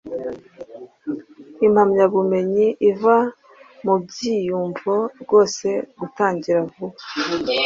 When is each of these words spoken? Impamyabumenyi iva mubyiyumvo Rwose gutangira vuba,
Impamyabumenyi 1.65 2.67
iva 2.89 3.17
mubyiyumvo 3.83 4.93
Rwose 5.21 5.67
gutangira 5.99 6.59
vuba, 6.73 6.97